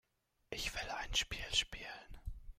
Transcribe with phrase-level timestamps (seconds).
[0.49, 2.19] Ich will ein Spiel spielen.